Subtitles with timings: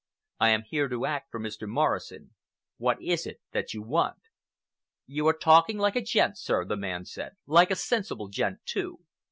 [0.39, 1.67] I am here to act for Mr.
[1.69, 2.33] Morrison.
[2.77, 4.17] What is it that you want?"
[5.05, 9.01] "You are talking like a gent, sir," the man said,—"like a sensible gent, too.